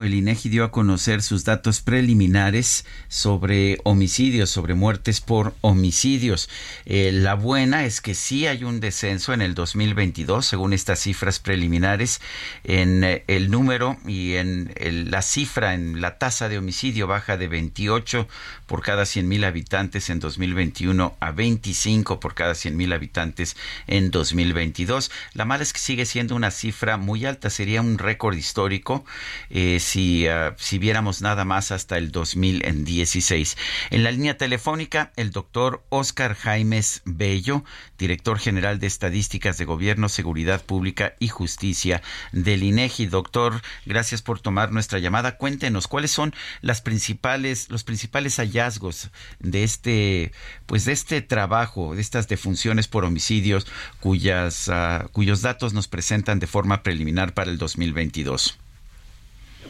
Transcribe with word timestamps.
El 0.00 0.12
INEGI 0.12 0.48
dio 0.48 0.64
a 0.64 0.72
conocer 0.72 1.22
sus 1.22 1.44
datos 1.44 1.80
preliminares 1.80 2.84
sobre 3.06 3.78
homicidios, 3.84 4.50
sobre 4.50 4.74
muertes 4.74 5.20
por 5.20 5.54
homicidios. 5.60 6.50
Eh, 6.84 7.12
la 7.12 7.34
buena 7.34 7.84
es 7.84 8.00
que 8.00 8.14
sí 8.14 8.48
hay 8.48 8.64
un 8.64 8.80
descenso 8.80 9.32
en 9.32 9.40
el 9.40 9.54
2022, 9.54 10.44
según 10.44 10.72
estas 10.72 10.98
cifras 10.98 11.38
preliminares, 11.38 12.20
en 12.64 13.04
eh, 13.04 13.22
el 13.28 13.52
número 13.52 13.96
y 14.04 14.34
en 14.34 14.74
la 15.12 15.22
cifra, 15.22 15.74
en 15.74 16.00
la 16.00 16.18
tasa 16.18 16.48
de 16.48 16.58
homicidio 16.58 17.06
baja 17.06 17.36
de 17.36 17.46
28 17.46 18.26
por 18.66 18.82
cada 18.82 19.06
100 19.06 19.28
mil 19.28 19.44
habitantes 19.44 20.10
en 20.10 20.18
2021 20.18 21.16
a 21.20 21.30
25 21.30 22.18
por 22.18 22.34
cada 22.34 22.56
100 22.56 22.76
mil 22.76 22.92
habitantes 22.92 23.56
en 23.86 24.10
2022. 24.10 25.12
La 25.34 25.44
mala 25.44 25.62
es 25.62 25.72
que 25.72 25.78
sigue 25.78 26.04
siendo 26.04 26.34
una 26.34 26.50
cifra 26.50 26.96
muy 26.96 27.26
alta, 27.26 27.48
sería 27.48 27.80
un 27.80 27.96
récord 27.98 28.36
histórico. 28.36 29.04
Eh, 29.50 29.78
si, 29.84 30.26
ah, 30.26 30.54
si 30.58 30.78
viéramos 30.78 31.22
nada 31.22 31.44
más 31.44 31.70
hasta 31.70 31.98
el 31.98 32.10
2016. 32.10 33.56
En 33.90 34.02
la 34.02 34.10
línea 34.10 34.36
telefónica, 34.36 35.12
el 35.16 35.30
doctor 35.30 35.84
Oscar 35.90 36.34
Jaimes 36.34 37.02
Bello, 37.04 37.64
director 37.98 38.38
general 38.38 38.80
de 38.80 38.86
Estadísticas 38.86 39.58
de 39.58 39.66
Gobierno, 39.66 40.08
Seguridad 40.08 40.64
Pública 40.64 41.14
y 41.20 41.28
Justicia 41.28 42.02
del 42.32 42.62
INEGI. 42.62 43.06
Doctor, 43.06 43.60
gracias 43.84 44.22
por 44.22 44.40
tomar 44.40 44.72
nuestra 44.72 44.98
llamada. 44.98 45.36
Cuéntenos 45.36 45.86
cuáles 45.86 46.10
son 46.10 46.34
las 46.62 46.80
principales, 46.80 47.68
los 47.70 47.84
principales 47.84 48.36
hallazgos 48.36 49.10
de 49.38 49.64
este, 49.64 50.32
pues 50.66 50.86
de 50.86 50.92
este 50.92 51.20
trabajo, 51.20 51.94
de 51.94 52.00
estas 52.00 52.26
defunciones 52.26 52.88
por 52.88 53.04
homicidios, 53.04 53.66
cuyas, 54.00 54.68
ah, 54.70 55.06
cuyos 55.12 55.42
datos 55.42 55.74
nos 55.74 55.88
presentan 55.88 56.38
de 56.38 56.46
forma 56.46 56.82
preliminar 56.82 57.34
para 57.34 57.50
el 57.50 57.58
2022. 57.58 58.58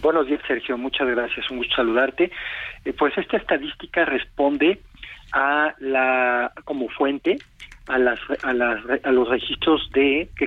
Buenos 0.05 0.27
días, 0.27 0.43
Sergio. 0.47 0.77
Muchas 0.77 1.09
gracias. 1.09 1.51
Un 1.51 1.57
gusto 1.57 1.77
saludarte. 1.77 2.31
Eh, 2.85 2.93
pues 2.93 3.17
esta 3.17 3.39
estadística 3.39 4.05
responde 4.05 4.79
a 5.33 5.75
la 5.79 6.53
como 6.65 6.91
fuente 6.91 7.39
a 7.87 7.99
las 7.99 8.21
a, 8.43 8.53
las, 8.53 8.83
a 9.03 9.11
los 9.11 9.31
registros 9.31 9.89
de 9.95 10.29
que, 10.37 10.47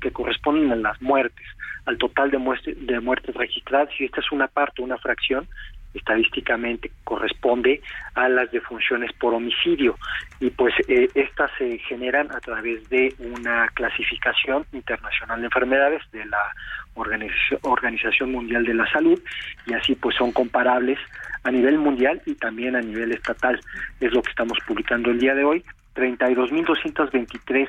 que 0.00 0.12
corresponden 0.12 0.70
a 0.70 0.76
las 0.76 1.02
muertes, 1.02 1.44
al 1.86 1.98
total 1.98 2.30
de, 2.30 2.38
de 2.76 3.00
muertes 3.00 3.34
registradas 3.34 3.88
y 3.98 4.04
esta 4.04 4.20
es 4.20 4.30
una 4.30 4.46
parte, 4.46 4.80
una 4.80 4.98
fracción 4.98 5.48
estadísticamente 5.94 6.90
corresponde 7.04 7.80
a 8.14 8.28
las 8.28 8.50
defunciones 8.50 9.12
por 9.14 9.34
homicidio 9.34 9.96
y 10.40 10.50
pues 10.50 10.74
eh, 10.88 11.08
estas 11.14 11.50
se 11.58 11.78
generan 11.78 12.30
a 12.32 12.40
través 12.40 12.88
de 12.90 13.14
una 13.18 13.68
clasificación 13.68 14.66
internacional 14.72 15.40
de 15.40 15.46
enfermedades 15.46 16.02
de 16.12 16.24
la 16.26 16.52
Organización 16.94 18.32
Mundial 18.32 18.64
de 18.64 18.74
la 18.74 18.90
Salud 18.90 19.20
y 19.66 19.74
así 19.74 19.94
pues 19.94 20.16
son 20.16 20.32
comparables 20.32 20.98
a 21.42 21.50
nivel 21.50 21.78
mundial 21.78 22.22
y 22.26 22.34
también 22.34 22.76
a 22.76 22.80
nivel 22.80 23.12
estatal. 23.12 23.60
Es 24.00 24.12
lo 24.12 24.22
que 24.22 24.30
estamos 24.30 24.58
publicando 24.66 25.10
el 25.10 25.18
día 25.18 25.34
de 25.34 25.44
hoy. 25.44 25.64
32.223 25.94 27.68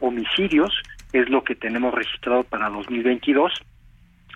homicidios 0.00 0.74
es 1.12 1.28
lo 1.28 1.44
que 1.44 1.54
tenemos 1.54 1.94
registrado 1.94 2.42
para 2.44 2.68
2022 2.68 3.52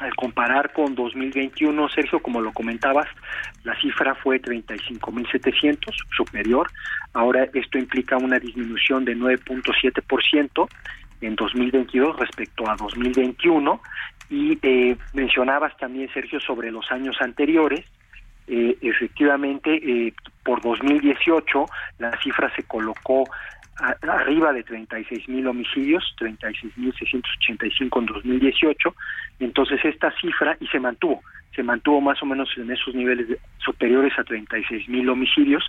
al 0.00 0.14
comparar 0.14 0.72
con 0.72 0.94
2021, 0.94 1.88
Sergio, 1.88 2.20
como 2.20 2.40
lo 2.40 2.52
comentabas, 2.52 3.06
la 3.64 3.78
cifra 3.80 4.14
fue 4.14 4.40
35.700, 4.40 5.94
superior. 6.16 6.70
Ahora 7.14 7.48
esto 7.54 7.78
implica 7.78 8.16
una 8.16 8.38
disminución 8.38 9.04
de 9.04 9.16
9.7% 9.16 10.68
en 11.22 11.34
2022 11.34 12.16
respecto 12.18 12.68
a 12.68 12.76
2021. 12.76 13.80
Y 14.28 14.58
eh, 14.62 14.96
mencionabas 15.14 15.76
también, 15.78 16.12
Sergio, 16.12 16.40
sobre 16.40 16.70
los 16.70 16.90
años 16.90 17.16
anteriores. 17.20 17.84
Eh, 18.48 18.76
efectivamente, 18.80 19.74
eh, 19.74 20.14
por 20.44 20.60
2018 20.62 21.66
la 21.98 22.16
cifra 22.22 22.54
se 22.54 22.62
colocó 22.62 23.24
arriba 23.78 24.52
de 24.52 24.62
36 24.62 25.28
mil 25.28 25.46
homicidios, 25.46 26.14
36 26.18 26.76
mil 26.78 26.92
685 26.94 28.00
en 28.00 28.06
2018, 28.06 28.94
entonces 29.40 29.84
esta 29.84 30.10
cifra 30.20 30.56
y 30.60 30.66
se 30.68 30.80
mantuvo, 30.80 31.22
se 31.54 31.62
mantuvo 31.62 32.00
más 32.00 32.22
o 32.22 32.26
menos 32.26 32.48
en 32.56 32.70
esos 32.70 32.94
niveles 32.94 33.38
superiores 33.58 34.12
a 34.18 34.24
36 34.24 34.88
mil 34.88 35.08
homicidios 35.08 35.64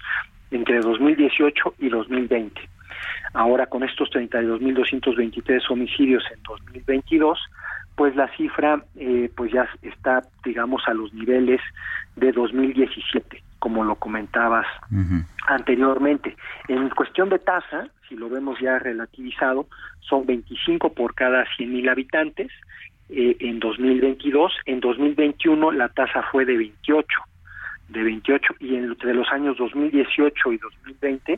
entre 0.51 0.79
2018 0.79 1.75
y 1.79 1.90
2020. 1.90 2.62
Ahora 3.34 3.66
con 3.68 3.84
estos 3.84 4.09
32.223 4.12 5.62
homicidios 5.69 6.24
en 6.34 6.41
2022, 6.44 7.39
pues 7.95 8.16
la 8.16 8.28
cifra 8.38 8.81
eh, 8.95 9.29
pues 9.35 9.51
ya 9.51 9.68
está 9.81 10.22
digamos 10.44 10.84
a 10.88 10.94
los 10.94 11.13
niveles 11.13 11.59
de 12.16 12.31
2017 12.31 13.47
como 13.67 13.83
lo 13.83 13.95
comentabas 13.95 14.66
anteriormente. 15.45 16.38
En 16.69 16.88
cuestión 16.91 17.28
de 17.28 17.38
tasa, 17.38 17.89
si 18.07 18.16
lo 18.16 18.29
vemos 18.29 18.57
ya 18.61 18.79
relativizado, 18.79 19.67
son 20.00 20.25
25 20.25 20.94
por 20.94 21.13
cada 21.16 21.44
100.000 21.57 21.91
habitantes 21.91 22.50
eh, 23.09 23.35
en 23.41 23.59
2022. 23.59 24.53
En 24.67 24.79
2021 24.79 25.73
la 25.73 25.89
tasa 25.89 26.23
fue 26.31 26.45
de 26.45 26.56
28, 26.56 27.07
de 27.89 28.03
28 28.03 28.53
y 28.61 28.75
entre 28.75 29.13
los 29.13 29.27
años 29.33 29.57
2018 29.57 30.53
y 30.53 30.57
2020 30.57 31.38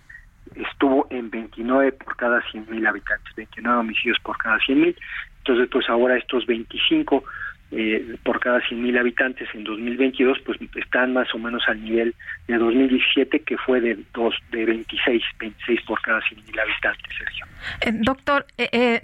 estuvo 0.53 1.07
en 1.09 1.31
29 1.31 1.93
por 1.93 2.15
cada 2.15 2.43
100.000 2.43 2.87
habitantes, 2.87 3.35
29 3.35 3.79
homicidios 3.79 4.19
por 4.19 4.37
cada 4.37 4.59
100.000. 4.59 4.95
Entonces, 5.39 5.67
pues 5.71 5.89
ahora 5.89 6.15
estos 6.15 6.45
25 6.45 7.23
eh, 7.71 8.15
por 8.23 8.39
cada 8.39 8.59
100.000 8.61 8.99
habitantes 8.99 9.47
en 9.53 9.63
2022, 9.63 10.39
pues 10.43 10.57
están 10.75 11.13
más 11.13 11.27
o 11.35 11.37
menos 11.37 11.61
al 11.67 11.83
nivel 11.83 12.15
de 12.47 12.57
2017, 12.57 13.41
que 13.41 13.57
fue 13.57 13.79
de, 13.79 13.95
dos, 14.11 14.33
de 14.51 14.65
26, 14.65 15.21
26 15.39 15.81
por 15.85 16.01
cada 16.01 16.19
100.000 16.19 16.59
habitantes, 16.59 17.15
Sergio. 17.15 17.45
Eh, 17.81 17.91
doctor, 17.93 18.47
eh, 18.57 18.99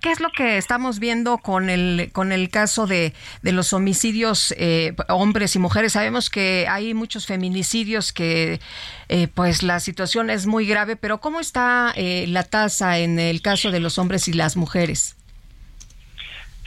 ¿qué 0.00 0.10
es 0.10 0.20
lo 0.20 0.28
que 0.28 0.58
estamos 0.58 1.00
viendo 1.00 1.38
con 1.38 1.70
el, 1.70 2.10
con 2.12 2.32
el 2.32 2.50
caso 2.50 2.86
de, 2.86 3.14
de 3.40 3.52
los 3.52 3.72
homicidios 3.72 4.54
hombres 5.08 5.56
y 5.56 5.58
mujeres? 5.58 5.94
Sabemos 5.94 6.28
que 6.28 6.66
hay 6.68 6.92
muchos 6.92 7.24
feminicidios 7.26 8.12
que, 8.12 8.60
pues 9.34 9.62
la 9.62 9.80
situación 9.80 10.28
es 10.28 10.46
muy 10.46 10.66
grave, 10.66 10.96
pero 10.96 11.18
¿cómo 11.18 11.40
está 11.40 11.94
la 11.96 12.42
tasa 12.42 12.98
en 12.98 13.18
el 13.18 13.40
caso 13.40 13.70
de 13.70 13.80
los 13.80 13.98
hombres 13.98 14.28
y 14.28 14.34
las 14.34 14.58
mujeres? 14.58 15.16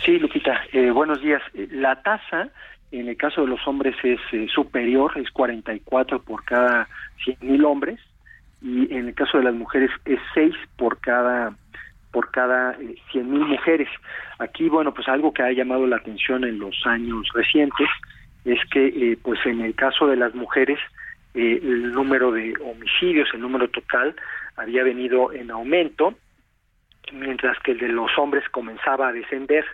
Sí, 0.05 0.17
Lupita, 0.17 0.61
eh, 0.71 0.91
buenos 0.91 1.21
días. 1.21 1.41
Eh, 1.53 1.67
la 1.71 2.01
tasa 2.01 2.49
en 2.91 3.09
el 3.09 3.17
caso 3.17 3.41
de 3.41 3.47
los 3.47 3.67
hombres 3.67 3.95
es 4.01 4.19
eh, 4.31 4.47
superior, 4.47 5.11
es 5.17 5.29
44 5.31 6.21
por 6.23 6.43
cada 6.45 6.87
100.000 7.25 7.65
hombres 7.65 7.99
y 8.61 8.93
en 8.95 9.09
el 9.09 9.13
caso 9.13 9.37
de 9.37 9.43
las 9.43 9.53
mujeres 9.53 9.91
es 10.05 10.19
6 10.33 10.55
por 10.77 10.99
cada 10.99 11.53
por 12.11 12.31
cada 12.31 12.75
100.000 12.79 13.23
mujeres. 13.23 13.89
Aquí, 14.39 14.69
bueno, 14.69 14.93
pues 14.93 15.07
algo 15.07 15.33
que 15.33 15.43
ha 15.43 15.51
llamado 15.51 15.85
la 15.85 15.97
atención 15.97 16.43
en 16.43 16.57
los 16.57 16.75
años 16.85 17.27
recientes 17.33 17.87
es 18.45 18.59
que, 18.71 19.15
pues 19.21 19.39
en 19.45 19.61
el 19.61 19.75
caso 19.75 20.07
de 20.07 20.15
las 20.15 20.33
mujeres, 20.33 20.79
el 21.35 21.91
número 21.91 22.31
de 22.31 22.55
homicidios, 22.63 23.29
el 23.33 23.41
número 23.41 23.69
total, 23.69 24.15
había 24.57 24.83
venido 24.83 25.31
en 25.31 25.51
aumento 25.51 26.15
mientras 27.13 27.57
que 27.59 27.71
el 27.71 27.79
de 27.79 27.89
los 27.89 28.17
hombres 28.17 28.47
comenzaba 28.49 29.09
a 29.09 29.13
descender. 29.13 29.65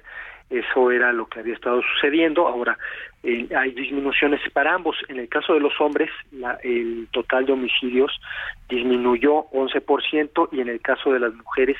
Eso 0.49 0.91
era 0.91 1.11
lo 1.11 1.27
que 1.27 1.39
había 1.39 1.55
estado 1.55 1.81
sucediendo. 1.81 2.47
Ahora, 2.47 2.77
eh, 3.23 3.47
hay 3.57 3.71
disminuciones 3.71 4.39
para 4.53 4.75
ambos. 4.75 4.95
En 5.07 5.17
el 5.19 5.27
caso 5.27 5.53
de 5.53 5.59
los 5.59 5.73
hombres, 5.81 6.11
la, 6.31 6.59
el 6.63 7.07
total 7.11 7.45
de 7.45 7.53
homicidios 7.53 8.11
disminuyó 8.69 9.45
11% 9.51 10.49
y 10.51 10.61
en 10.61 10.69
el 10.69 10.81
caso 10.81 11.11
de 11.11 11.19
las 11.19 11.33
mujeres 11.33 11.77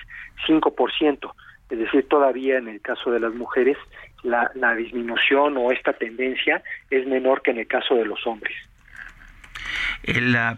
5%. 0.48 1.32
Es 1.70 1.80
decir, 1.80 2.08
todavía 2.08 2.58
en 2.58 2.68
el 2.68 2.82
caso 2.82 3.12
de 3.12 3.20
las 3.20 3.34
mujeres 3.34 3.78
la, 4.24 4.52
la 4.56 4.76
disminución 4.76 5.58
o 5.58 5.72
esta 5.72 5.94
tendencia 5.94 6.64
es 6.90 7.06
menor 7.08 7.42
que 7.42 7.52
en 7.52 7.60
el 7.60 7.68
caso 7.68 7.96
de 7.96 8.06
los 8.06 8.26
hombres. 8.26 8.56
La, 10.04 10.58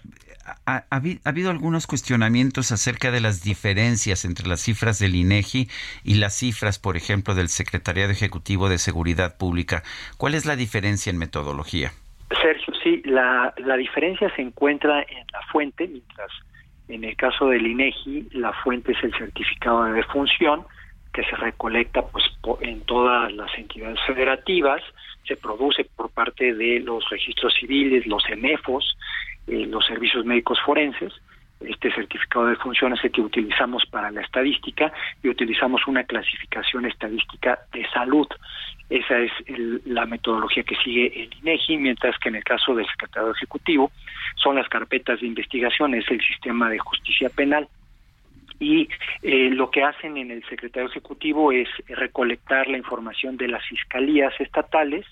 ha, 0.66 0.86
habido 1.24 1.52
algunos 1.52 1.88
cuestionamientos 1.88 2.72
acerca 2.72 3.12
de 3.12 3.22
las 3.22 3.44
diferencias 3.44 4.26
entre 4.26 4.48
las 4.48 4.62
cifras 4.62 5.00
del 5.00 5.16
INEGI 5.16 5.68
y 6.04 6.16
las 6.16 6.36
cifras, 6.36 6.80
por 6.80 6.98
ejemplo, 6.98 7.36
del 7.36 7.50
Secretariado 7.50 8.12
Ejecutivo 8.12 8.70
de 8.70 8.78
Seguridad 8.78 9.38
Pública. 9.38 9.84
¿Cuál 10.18 10.36
es 10.36 10.46
la 10.46 10.56
diferencia 10.56 11.10
en 11.10 11.18
metodología? 11.18 11.92
Sergio, 12.42 12.74
sí, 12.84 13.02
la, 13.06 13.54
la 13.58 13.78
diferencia 13.78 14.34
se 14.36 14.42
encuentra 14.42 15.02
en 15.02 15.26
la 15.32 15.42
fuente, 15.52 15.88
mientras 15.88 16.32
en 16.88 17.04
el 17.04 17.16
caso 17.16 17.48
del 17.48 17.68
INEGI 17.68 18.30
la 18.32 18.54
fuente 18.54 18.94
es 18.94 19.04
el 19.04 19.14
certificado 19.18 19.86
de 19.86 19.94
defunción 19.94 20.64
que 21.14 21.24
se 21.24 21.36
recolecta 21.36 22.04
pues 22.04 22.24
en 22.62 22.82
todas 22.82 23.32
las 23.34 23.50
entidades 23.58 24.00
federativas, 24.06 24.82
se 25.26 25.36
produce 25.36 25.84
por 25.84 26.10
parte 26.12 26.54
de 26.54 26.80
los 26.80 27.10
registros 27.10 27.54
civiles, 27.60 28.06
los 28.06 28.24
EMEFOS, 28.30 28.98
eh, 29.48 29.66
los 29.66 29.86
servicios 29.86 30.26
médicos 30.26 30.60
forenses, 30.66 31.14
este 31.60 31.92
certificado 31.92 32.46
de 32.48 32.56
función 32.58 32.94
es 32.94 33.04
el 33.04 33.12
que 33.12 33.22
utilizamos 33.22 33.84
para 33.88 34.12
la 34.12 34.22
estadística 34.22 34.94
y 35.24 35.30
utilizamos 35.30 35.88
una 35.88 36.04
clasificación 36.04 36.86
estadística 36.86 37.60
de 37.74 37.88
salud. 37.90 38.28
Esa 38.90 39.20
es 39.20 39.32
la 39.86 40.06
metodología 40.06 40.64
que 40.64 40.76
sigue 40.76 41.08
el 41.24 41.34
INEGI, 41.42 41.78
mientras 41.78 42.18
que 42.20 42.30
en 42.30 42.36
el 42.36 42.44
caso 42.44 42.76
del 42.76 42.86
secretario 42.86 43.32
ejecutivo 43.32 43.92
son 44.36 44.56
las 44.56 44.70
carpetas 44.70 45.20
de 45.20 45.28
investigación, 45.28 45.96
es 45.96 46.10
el 46.12 46.22
sistema 46.22 46.70
de 46.70 46.78
justicia 46.78 47.30
penal. 47.30 47.68
Y 48.60 48.88
eh, 49.22 49.50
lo 49.52 49.70
que 49.70 49.84
hacen 49.84 50.18
en 50.18 50.32
el 50.32 50.44
secretario 50.48 50.90
ejecutivo 50.90 51.52
es 51.52 51.70
recolectar 51.88 52.68
la 52.68 52.78
información 52.78 53.36
de 53.38 53.48
las 53.48 53.64
fiscalías 53.66 54.34
estatales 54.40 55.06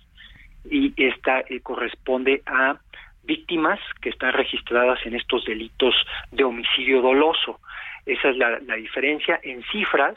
y 0.70 0.94
esta 0.98 1.42
eh, 1.42 1.60
corresponde 1.62 2.42
a 2.46 2.78
víctimas 3.25 3.80
que 4.01 4.10
están 4.10 4.33
registradas 4.33 5.00
en 5.06 5.16
estos 5.16 5.45
delitos 5.45 5.95
de 6.31 6.44
homicidio 6.44 7.01
doloso. 7.01 7.62
Esa 8.06 8.30
es 8.30 8.38
la, 8.38 8.60
diferencia 8.75 9.39
en 9.44 9.63
cifras, 9.72 10.16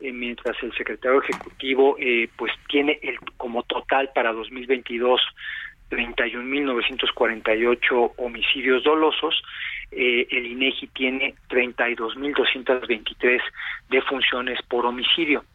eh, 0.00 0.10
mientras 0.12 0.56
el 0.62 0.72
secretario 0.74 1.22
ejecutivo 1.22 1.96
eh, 1.98 2.28
pues 2.36 2.52
tiene 2.68 2.98
el 3.02 3.18
como 3.36 3.62
total 3.62 4.10
para 4.14 4.32
2022 4.32 5.20
31.948 5.90 8.12
homicidios 8.18 8.84
dolosos, 8.84 9.42
eh, 9.90 10.26
el 10.30 10.44
INEGI 10.46 10.86
tiene 10.88 11.34
32.223 11.48 13.40
defunciones 13.88 14.60
por 14.68 14.84
homicidio 14.84 15.46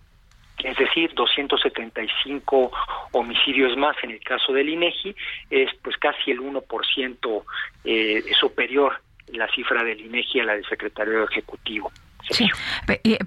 es 0.60 0.78
decir, 0.78 1.14
275 1.14 2.72
homicidios 3.12 3.76
más 3.78 3.96
en 4.04 4.12
el 4.12 4.20
caso 4.22 4.54
del 4.54 4.70
INEGI, 4.70 5.16
es 5.50 5.70
pues 5.82 5.98
casi 5.98 6.32
el 6.32 6.40
1% 6.40 7.44
eh, 7.84 8.24
superior 8.40 9.02
la 9.28 9.48
cifra 9.50 9.84
del 9.84 10.02
INEGI 10.02 10.42
a 10.42 10.44
la 10.46 10.54
del 10.54 10.66
secretario 10.66 11.24
ejecutivo. 11.24 11.92
Sí, 12.30 12.48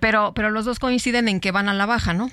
pero, 0.00 0.32
pero 0.34 0.50
los 0.50 0.64
dos 0.64 0.78
coinciden 0.78 1.28
en 1.28 1.40
que 1.40 1.52
van 1.52 1.68
a 1.68 1.74
la 1.74 1.86
baja, 1.86 2.14
¿no? 2.14 2.28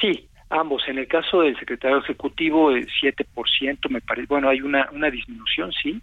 Sí, 0.00 0.28
ambos. 0.50 0.82
En 0.86 0.98
el 0.98 1.08
caso 1.08 1.42
del 1.42 1.58
secretario 1.58 1.98
ejecutivo, 1.98 2.70
el 2.70 2.86
7%, 2.86 3.88
me 3.90 4.00
parece, 4.00 4.26
bueno, 4.28 4.48
hay 4.48 4.60
una, 4.60 4.88
una 4.92 5.10
disminución, 5.10 5.72
sí, 5.72 6.00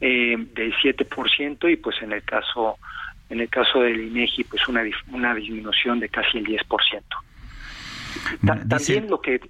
eh, 0.00 0.36
del 0.38 0.74
7%, 0.74 1.72
y 1.72 1.76
pues 1.76 2.00
en 2.02 2.12
el 2.12 2.22
caso 2.22 2.78
en 3.30 3.40
el 3.40 3.48
caso 3.48 3.80
del 3.80 4.00
INEGI, 4.00 4.44
pues 4.44 4.66
una, 4.68 4.82
una 5.10 5.34
disminución 5.34 6.00
de 6.00 6.08
casi 6.08 6.38
el 6.38 6.46
10%. 6.46 7.02
también 8.68 9.08
lo 9.08 9.20
que 9.20 9.40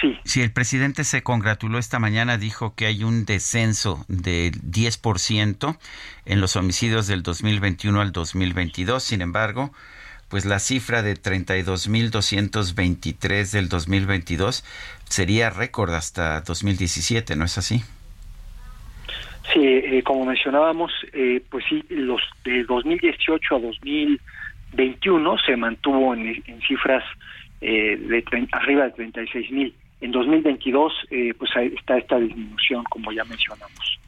Sí. 0.00 0.16
Si 0.24 0.42
el 0.42 0.52
presidente 0.52 1.02
se 1.02 1.24
congratuló 1.24 1.78
esta 1.78 1.98
mañana, 1.98 2.38
dijo 2.38 2.76
que 2.76 2.86
hay 2.86 3.02
un 3.02 3.24
descenso 3.24 4.04
del 4.06 4.52
10% 4.52 5.76
en 6.24 6.40
los 6.40 6.54
homicidios 6.54 7.08
del 7.08 7.24
2021 7.24 8.00
al 8.00 8.12
2022. 8.12 9.02
Sin 9.02 9.22
embargo, 9.22 9.72
pues 10.28 10.44
la 10.44 10.60
cifra 10.60 11.02
de 11.02 11.14
32.223 11.14 13.50
del 13.50 13.68
2022 13.68 14.64
sería 15.08 15.50
récord 15.50 15.92
hasta 15.92 16.42
2017, 16.42 17.34
¿no 17.34 17.44
es 17.44 17.58
así? 17.58 17.82
Sí, 19.52 19.60
eh, 19.64 20.02
como 20.04 20.26
mencionábamos, 20.26 20.92
eh, 21.12 21.42
pues 21.48 21.64
sí, 21.68 21.82
los 21.88 22.20
de 22.44 22.64
2018 22.64 23.56
a 23.56 23.58
2021 23.60 25.38
se 25.38 25.56
mantuvo 25.56 26.14
en, 26.14 26.42
cifras 26.66 27.02
eh, 27.60 27.96
de 27.96 28.48
arriba 28.52 28.84
de 28.84 28.90
36 28.90 29.50
mil. 29.50 29.74
En 30.00 30.12
2022, 30.12 30.92
pues 31.38 31.50
está 31.76 31.98
esta 31.98 32.20
disminución, 32.20 32.84
como 32.84 33.10
ya 33.10 33.24
mencionamos. 33.24 33.98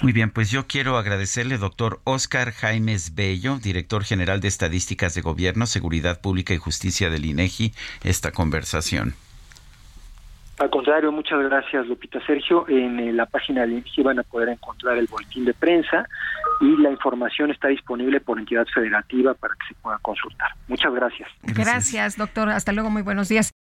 Muy 0.00 0.12
bien, 0.12 0.30
pues 0.30 0.50
yo 0.50 0.66
quiero 0.66 0.96
agradecerle, 0.96 1.56
doctor 1.56 2.00
Oscar 2.02 2.50
Jaimes 2.50 3.14
Bello, 3.14 3.58
director 3.58 4.02
general 4.02 4.40
de 4.40 4.48
Estadísticas 4.48 5.14
de 5.14 5.20
Gobierno, 5.20 5.66
Seguridad 5.66 6.20
Pública 6.20 6.52
y 6.52 6.56
Justicia 6.56 7.10
del 7.10 7.26
INEGI, 7.26 7.72
esta 8.02 8.32
conversación. 8.32 9.14
Al 10.58 10.70
contrario, 10.70 11.10
muchas 11.10 11.42
gracias, 11.42 11.86
Lupita 11.86 12.24
Sergio. 12.26 12.66
En 12.68 13.00
eh, 13.00 13.12
la 13.12 13.26
página 13.26 13.66
de 13.66 13.72
INGI 13.74 14.02
van 14.02 14.18
a 14.18 14.22
poder 14.22 14.50
encontrar 14.50 14.96
el 14.98 15.06
boletín 15.06 15.44
de 15.44 15.54
prensa 15.54 16.06
y 16.60 16.76
la 16.76 16.90
información 16.90 17.50
está 17.50 17.68
disponible 17.68 18.20
por 18.20 18.38
entidad 18.38 18.66
federativa 18.72 19.34
para 19.34 19.54
que 19.54 19.68
se 19.68 19.74
pueda 19.80 19.98
consultar. 19.98 20.50
Muchas 20.68 20.92
gracias. 20.94 21.28
Gracias, 21.42 22.16
doctor. 22.16 22.50
Hasta 22.50 22.72
luego, 22.72 22.90
muy 22.90 23.02
buenos 23.02 23.28
días. 23.28 23.51